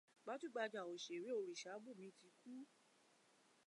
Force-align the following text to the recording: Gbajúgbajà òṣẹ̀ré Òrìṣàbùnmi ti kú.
Gbajúgbajà 0.23 0.81
òṣẹ̀ré 0.93 1.29
Òrìṣàbùnmi 1.37 2.09
ti 2.19 2.27
kú. 2.39 2.53